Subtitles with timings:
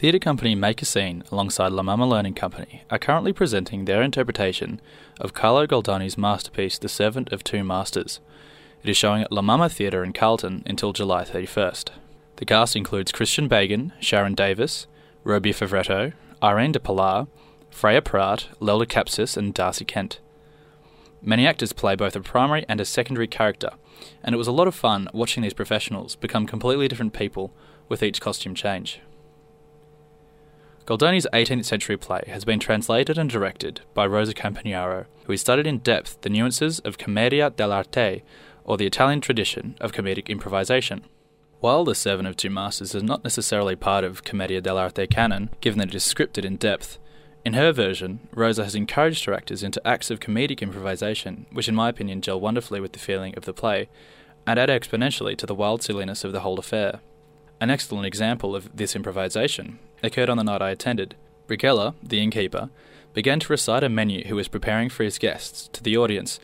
[0.00, 4.80] Theatre company Make a Scene alongside La Mama Learning Company are currently presenting their interpretation
[5.20, 8.18] of Carlo Goldoni's masterpiece The Servant of Two Masters.
[8.82, 11.90] It is showing at La Mama Theatre in Carlton until July 31st.
[12.36, 14.86] The cast includes Christian Bagin, Sharon Davis,
[15.22, 17.26] Roby Favretto, Irene del Pilar,
[17.68, 20.18] Freya Pragt, Lelda Kapsis, and Darcy Kent.
[21.20, 23.72] Many actors play both a primary and a secondary character,
[24.24, 27.52] and it was a lot of fun watching these professionals become completely different people
[27.90, 29.02] with each costume change.
[30.90, 35.64] Goldoni's 18th century play has been translated and directed by Rosa Campagnaro, who has studied
[35.68, 38.22] in depth the nuances of commedia dell'arte,
[38.64, 41.04] or the Italian tradition of comedic improvisation.
[41.60, 45.78] While The Servant of Two Masters is not necessarily part of Commedia dell'arte canon, given
[45.78, 46.98] that it is scripted in depth,
[47.44, 51.74] in her version, Rosa has encouraged her actors into acts of comedic improvisation, which in
[51.76, 53.88] my opinion gel wonderfully with the feeling of the play,
[54.44, 56.98] and add exponentially to the wild silliness of the whole affair.
[57.60, 61.14] An excellent example of this improvisation occurred on the night I attended.
[61.48, 62.70] Brighella, the innkeeper,
[63.12, 66.38] began to recite a menu he was preparing for his guests to the audience,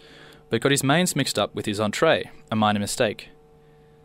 [0.51, 3.29] but got his mains mixed up with his entree, a minor mistake.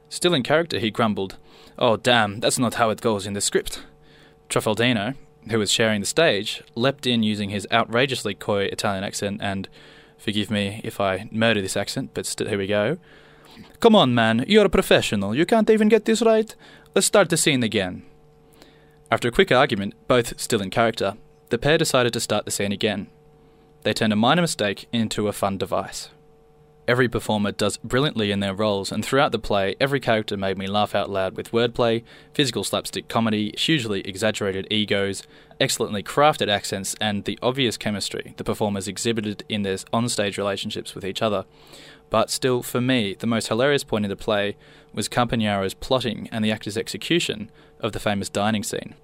[0.10, 1.38] Still in character, he grumbled,
[1.80, 3.84] Oh, damn, that's not how it goes in the script.
[4.50, 5.16] Truffaldino,
[5.50, 9.68] who was sharing the stage, leapt in using his outrageously coy Italian accent and,
[10.18, 12.98] forgive me if I murder this accent, but st- here we go.
[13.80, 15.34] Come on, man, you're a professional.
[15.34, 16.54] You can't even get this right.
[16.94, 18.04] Let's start the scene again.
[19.12, 21.18] After a quick argument, both still in character,
[21.50, 23.08] the pair decided to start the scene again.
[23.84, 26.10] They turned a minor mistake into a fun device.
[26.92, 30.68] Every performer does brilliantly in their roles, and throughout the play, every character made me
[30.68, 32.04] laugh out loud with wordplay,
[32.34, 35.24] physical slapstick comedy, hugely exaggerated egos,
[35.58, 41.06] excellently crafted accents, and the obvious chemistry the performers exhibited in their onstage relationships with
[41.06, 41.46] each other.
[42.10, 44.58] But still, for me, the most hilarious point in the play
[44.94, 48.96] was Campagnaro's plotting and the actor's execution of the famous dining scene.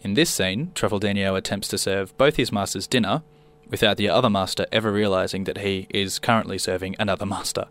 [0.00, 3.22] In this scene, Truffaldino attempts to serve both his masters dinner,
[3.68, 7.66] without the other master ever realizing that he is currently serving another master.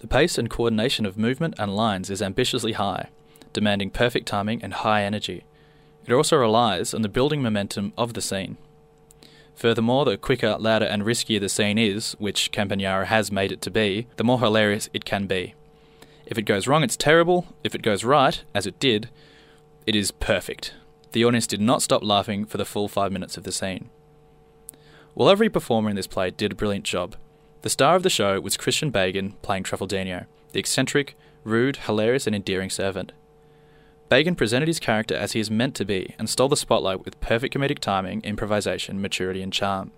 [0.00, 3.08] The pace and coordination of movement and lines is ambitiously high,
[3.52, 5.44] demanding perfect timing and high energy.
[6.06, 8.58] It also relies on the building momentum of the scene.
[9.54, 13.70] Furthermore, the quicker, louder, and riskier the scene is, which Campagnaro has made it to
[13.70, 15.54] be, the more hilarious it can be.
[16.26, 17.46] If it goes wrong, it's terrible.
[17.62, 19.08] If it goes right, as it did,
[19.86, 20.74] it is perfect.
[21.12, 23.90] The audience did not stop laughing for the full five minutes of the scene.
[25.14, 27.14] While every performer in this play did a brilliant job,
[27.62, 32.34] the star of the show was Christian Bagin playing Truffaldino, the eccentric, rude, hilarious, and
[32.34, 33.12] endearing servant.
[34.10, 37.20] Bagin presented his character as he is meant to be and stole the spotlight with
[37.20, 39.92] perfect comedic timing, improvisation, maturity, and charm.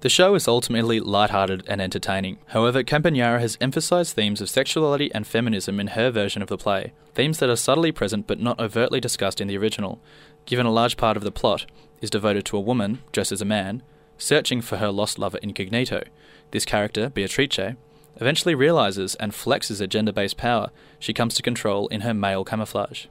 [0.00, 2.38] The show is ultimately light-hearted and entertaining.
[2.48, 6.92] However, Campagnaro has emphasized themes of sexuality and feminism in her version of the play,
[7.14, 10.00] themes that are subtly present but not overtly discussed in the original,
[10.46, 11.66] given a large part of the plot
[12.00, 13.82] is devoted to a woman, dressed as a man,
[14.18, 16.02] Searching for her lost lover incognito,
[16.50, 17.76] this character, Beatrice,
[18.16, 22.44] eventually realizes and flexes a gender based power she comes to control in her male
[22.44, 23.06] camouflage.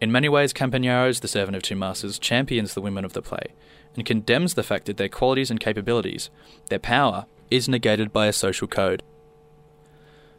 [0.00, 3.54] In many ways, Campagnaro's The Servant of Two Masters champions the women of the play
[3.94, 6.30] and condemns the fact that their qualities and capabilities,
[6.68, 9.02] their power, is negated by a social code.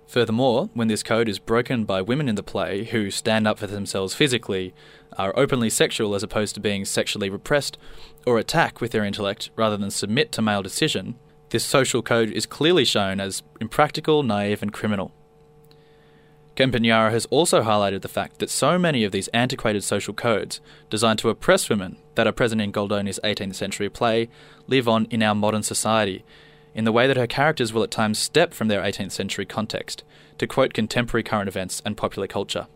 [0.10, 3.68] Furthermore, when this code is broken by women in the play who stand up for
[3.68, 4.74] themselves physically,
[5.20, 7.78] are openly sexual as opposed to being sexually repressed,
[8.26, 11.14] or attack with their intellect rather than submit to male decision,
[11.52, 15.12] this social code is clearly shown as impractical, naive, and criminal.
[16.56, 20.60] Campagnaro has also highlighted the fact that so many of these antiquated social codes,
[20.90, 24.28] designed to oppress women, that are present in Goldoni's 18th century play,
[24.66, 26.26] live on in our modern society
[26.74, 30.04] in the way that her characters will at times step from their 18th century context
[30.38, 32.68] to quote contemporary current events and popular culture.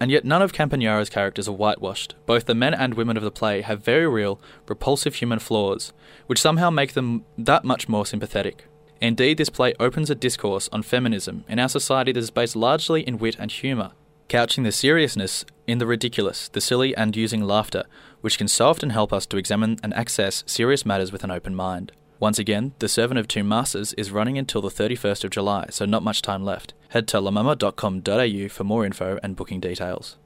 [0.00, 2.14] And yet, none of Campagnaro's characters are whitewashed.
[2.24, 5.92] Both the men and women of the play have very real, repulsive human flaws,
[6.26, 8.66] which somehow make them that much more sympathetic.
[9.00, 13.02] Indeed, this play opens a discourse on feminism in our society that is based largely
[13.02, 13.92] in wit and humour,
[14.28, 17.84] couching the seriousness in the ridiculous, the silly, and using laughter,
[18.20, 21.54] which can so often help us to examine and access serious matters with an open
[21.54, 21.92] mind.
[22.20, 25.84] Once again, The Servant of Two Masters is running until the 31st of July, so
[25.84, 26.74] not much time left.
[26.88, 30.16] Head to lamama.com.au for more info and booking details.